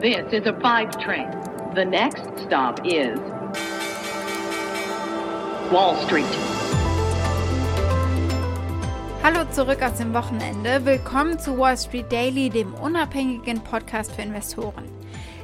This 0.00 0.32
is 0.32 0.46
a 0.46 0.58
five 0.60 0.98
train. 0.98 1.28
The 1.74 1.84
next 1.84 2.22
stop 2.46 2.80
is 2.86 3.18
Wall 5.70 5.94
Street. 6.06 6.24
Hallo 9.22 9.44
zurück 9.50 9.82
aus 9.82 9.98
dem 9.98 10.14
Wochenende. 10.14 10.86
Willkommen 10.86 11.38
zu 11.38 11.58
Wall 11.58 11.76
Street 11.76 12.10
Daily, 12.10 12.48
dem 12.48 12.72
unabhängigen 12.72 13.62
Podcast 13.62 14.12
für 14.12 14.22
Investoren. 14.22 14.84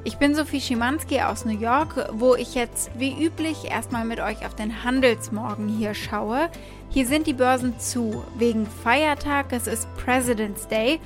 Ich 0.06 0.18
bin 0.18 0.36
Sophie 0.36 0.60
Schimanski 0.60 1.20
aus 1.20 1.44
New 1.44 1.58
York, 1.58 2.10
wo 2.12 2.36
ich 2.36 2.54
jetzt 2.54 2.92
wie 2.96 3.24
üblich 3.26 3.64
erstmal 3.64 4.04
mit 4.04 4.20
euch 4.20 4.46
auf 4.46 4.54
den 4.54 4.84
Handelsmorgen 4.84 5.66
hier 5.66 5.94
schaue. 5.94 6.48
Hier 6.90 7.08
sind 7.08 7.26
die 7.26 7.32
Börsen 7.32 7.80
zu 7.80 8.22
wegen 8.38 8.68
Feiertag, 8.68 9.46
es 9.50 9.66
ist 9.66 9.88
President's 9.96 10.68
Day 10.68 11.00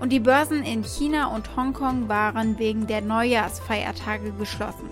und 0.00 0.10
die 0.10 0.20
Börsen 0.20 0.62
in 0.62 0.84
China 0.84 1.26
und 1.34 1.54
Hongkong 1.54 2.08
waren 2.08 2.58
wegen 2.58 2.86
der 2.86 3.02
Neujahrsfeiertage 3.02 4.32
geschlossen. 4.32 4.88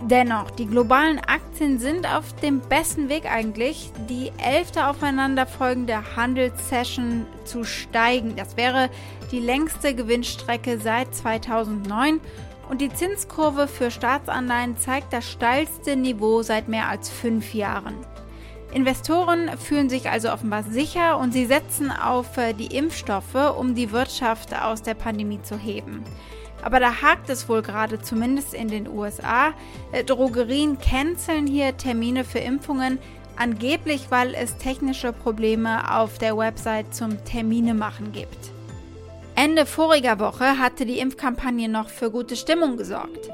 Dennoch, 0.00 0.50
die 0.50 0.66
globalen 0.66 1.18
Aktien 1.18 1.78
sind 1.78 2.06
auf 2.06 2.34
dem 2.36 2.60
besten 2.60 3.10
Weg 3.10 3.30
eigentlich, 3.30 3.92
die 4.08 4.32
elfte 4.38 4.86
aufeinanderfolgende 4.86 6.16
Handelssession 6.16 7.26
zu 7.44 7.64
steigen. 7.64 8.34
Das 8.34 8.56
wäre 8.56 8.88
die 9.30 9.40
längste 9.40 9.94
Gewinnstrecke 9.94 10.78
seit 10.78 11.14
2009 11.14 12.18
und 12.68 12.80
die 12.80 12.92
Zinskurve 12.92 13.68
für 13.68 13.90
Staatsanleihen 13.90 14.76
zeigt 14.76 15.12
das 15.12 15.30
steilste 15.30 15.96
Niveau 15.96 16.42
seit 16.42 16.68
mehr 16.68 16.88
als 16.88 17.08
fünf 17.08 17.54
Jahren. 17.54 17.94
Investoren 18.72 19.50
fühlen 19.58 19.90
sich 19.90 20.08
also 20.08 20.32
offenbar 20.32 20.62
sicher 20.62 21.18
und 21.18 21.32
sie 21.32 21.44
setzen 21.44 21.90
auf 21.90 22.38
äh, 22.38 22.54
die 22.54 22.74
Impfstoffe, 22.74 23.58
um 23.58 23.74
die 23.74 23.92
Wirtschaft 23.92 24.54
aus 24.58 24.82
der 24.82 24.94
Pandemie 24.94 25.42
zu 25.42 25.58
heben. 25.58 26.02
Aber 26.62 26.80
da 26.80 27.02
hakt 27.02 27.28
es 27.28 27.48
wohl 27.48 27.60
gerade, 27.60 28.00
zumindest 28.00 28.54
in 28.54 28.68
den 28.68 28.88
USA. 28.88 29.52
Äh, 29.90 30.04
Drogerien 30.04 30.78
canceln 30.78 31.46
hier 31.46 31.76
Termine 31.76 32.24
für 32.24 32.38
Impfungen, 32.38 32.98
angeblich 33.36 34.06
weil 34.10 34.34
es 34.34 34.56
technische 34.56 35.12
Probleme 35.12 35.94
auf 35.94 36.18
der 36.18 36.38
Website 36.38 36.94
zum 36.94 37.22
Terminemachen 37.24 38.12
gibt. 38.12 38.52
Ende 39.34 39.66
voriger 39.66 40.18
Woche 40.18 40.58
hatte 40.58 40.84
die 40.84 40.98
Impfkampagne 40.98 41.68
noch 41.68 41.88
für 41.88 42.10
gute 42.10 42.36
Stimmung 42.36 42.76
gesorgt 42.76 43.30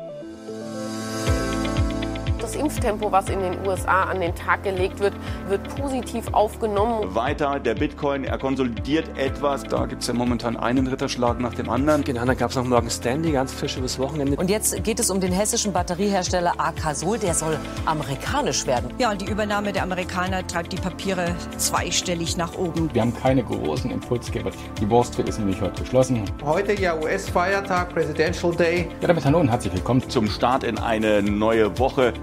das 2.49 2.57
Impftempo, 2.57 3.13
was 3.13 3.29
in 3.29 3.41
den 3.41 3.67
USA 3.67 4.05
an 4.05 4.21
den 4.21 4.35
Tag 4.35 4.63
gelegt 4.63 5.01
wird, 5.01 5.13
wird 5.49 5.63
positiv 5.77 6.29
aufgenommen. 6.33 7.15
Weiter, 7.15 7.61
der 7.61 7.75
Bitcoin, 7.75 8.25
er 8.25 8.39
konsolidiert 8.39 9.07
etwas. 9.19 9.65
Da 9.65 9.85
gibt 9.85 10.01
es 10.01 10.09
ja 10.09 10.15
momentan 10.15 10.57
einen 10.57 10.87
Ritterschlag 10.87 11.41
nach 11.41 11.53
dem 11.53 11.69
anderen. 11.69 12.05
Genau, 12.05 12.25
dann 12.25 12.37
gab 12.39 12.49
es 12.49 12.57
noch 12.57 12.65
Morgan 12.65 12.89
Stanley, 12.89 13.33
ganz 13.33 13.53
frisch 13.53 13.77
übers 13.77 13.99
Wochenende. 13.99 14.37
Und 14.37 14.49
jetzt 14.49 14.83
geht 14.83 14.99
es 14.99 15.11
um 15.11 15.21
den 15.21 15.31
hessischen 15.31 15.75
Batteriehersteller 15.75 16.55
Akasol, 16.57 17.19
der 17.19 17.35
soll 17.35 17.59
amerikanisch 17.85 18.67
werden. 18.67 18.95
Ja, 18.99 19.11
und 19.11 19.21
die 19.21 19.31
Übernahme 19.31 19.75
der 19.75 19.83
Amerikaner 19.83 20.47
treibt 20.47 20.73
die 20.73 20.79
Papiere 20.79 21.35
zweistellig 21.59 22.39
nach 22.39 22.57
oben. 22.57 22.89
Wir 22.95 23.03
haben 23.03 23.15
keine 23.15 23.45
großen 23.45 23.91
Impulsgeber. 23.91 24.53
Die 24.81 24.89
Wall 24.89 25.05
Street 25.05 25.29
ist 25.29 25.39
nämlich 25.39 25.61
heute 25.61 25.83
geschlossen. 25.83 26.25
Heute 26.43 26.81
ja 26.81 26.97
US-Feiertag, 26.97 27.93
Presidential 27.93 28.55
Day. 28.57 28.89
Ja, 29.03 29.09
damit 29.09 29.27
hallo 29.27 29.39
und 29.39 29.51
herzlich 29.51 29.75
willkommen 29.75 30.09
zum 30.09 30.31
Start 30.31 30.65
in 30.65 30.79
eine 30.79 31.23
neue 31.23 31.79
Woche. 31.79 32.15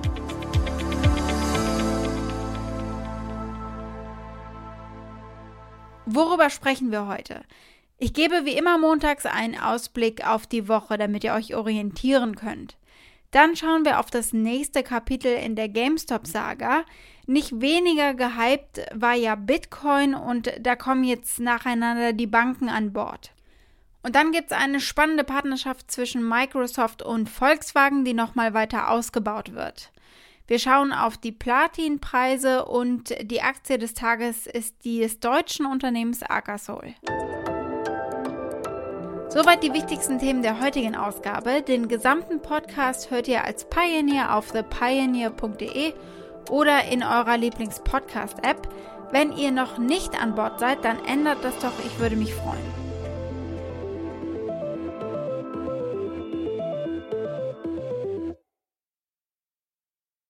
Worüber 6.06 6.50
sprechen 6.50 6.92
wir 6.92 7.08
heute? 7.08 7.42
Ich 7.98 8.14
gebe 8.14 8.46
wie 8.46 8.58
immer 8.58 8.78
montags 8.78 9.26
einen 9.26 9.58
Ausblick 9.58 10.28
auf 10.28 10.46
die 10.46 10.68
Woche, 10.68 10.98
damit 10.98 11.24
ihr 11.24 11.34
euch 11.34 11.56
orientieren 11.56 12.36
könnt. 12.36 12.78
Dann 13.32 13.56
schauen 13.56 13.86
wir 13.86 14.00
auf 14.00 14.12
das 14.12 14.32
nächste 14.32 14.84
Kapitel 14.84 15.34
in 15.34 15.56
der 15.56 15.68
GameStop-Saga. 15.68 16.86
Nicht 17.26 17.60
weniger 17.60 18.14
gehypt 18.14 18.82
war 18.94 19.14
ja 19.14 19.36
Bitcoin 19.36 20.14
und 20.14 20.52
da 20.60 20.76
kommen 20.76 21.04
jetzt 21.04 21.40
nacheinander 21.40 22.14
die 22.14 22.28
Banken 22.28 22.70
an 22.70 22.94
Bord. 22.94 23.32
Und 24.04 24.16
dann 24.16 24.32
gibt 24.32 24.52
es 24.52 24.58
eine 24.58 24.80
spannende 24.80 25.24
Partnerschaft 25.24 25.90
zwischen 25.90 26.28
Microsoft 26.28 27.02
und 27.02 27.28
Volkswagen, 27.28 28.06
die 28.06 28.14
nochmal 28.14 28.54
weiter 28.54 28.92
ausgebaut 28.92 29.54
wird. 29.54 29.92
Wir 30.48 30.60
schauen 30.60 30.94
auf 30.94 31.18
die 31.18 31.32
Platinpreise 31.32 32.66
und 32.66 33.16
die 33.22 33.42
Aktie 33.42 33.80
des 33.80 33.96
Tages 33.96 34.46
ist 34.46 34.86
die 34.86 35.00
des 35.00 35.20
deutschen 35.20 35.66
Unternehmens 35.66 36.22
Akasol. 36.22 36.94
Soweit 39.30 39.64
die 39.64 39.74
wichtigsten 39.74 40.20
Themen 40.20 40.44
der 40.44 40.62
heutigen 40.62 40.96
Ausgabe. 40.96 41.62
Den 41.62 41.88
gesamten 41.88 42.42
Podcast 42.42 43.10
hört 43.10 43.28
ihr 43.28 43.44
als 43.44 43.68
Pioneer 43.68 44.36
auf 44.36 44.52
thepioneer.de 44.52 45.94
oder 46.52 46.86
in 46.86 47.04
eurer 47.04 47.38
Lieblings-Podcast-App. 47.38 48.70
Wenn 49.12 49.36
ihr 49.36 49.52
noch 49.52 49.80
nicht 49.80 50.22
an 50.22 50.36
Bord 50.36 50.60
seid, 50.60 50.86
dann 50.86 51.04
ändert 51.06 51.44
das 51.44 51.58
doch, 51.60 51.74
ich 51.86 52.00
würde 52.00 52.16
mich 52.16 52.34
freuen. 52.34 52.85